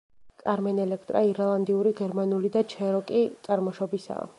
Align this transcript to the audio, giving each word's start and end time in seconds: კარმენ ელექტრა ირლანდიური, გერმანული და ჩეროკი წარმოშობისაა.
კარმენ 0.43 0.79
ელექტრა 0.85 1.21
ირლანდიური, 1.33 1.93
გერმანული 2.01 2.55
და 2.57 2.67
ჩეროკი 2.75 3.27
წარმოშობისაა. 3.49 4.29